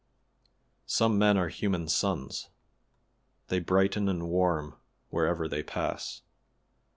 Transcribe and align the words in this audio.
Such 0.87 1.11
men 1.11 1.37
are 1.37 1.49
human 1.49 1.87
suns! 1.87 2.49
They 3.49 3.59
brighten 3.59 4.09
and 4.09 4.27
warm 4.29 4.77
wherever 5.11 5.47
they 5.47 5.61
pass. 5.61 6.23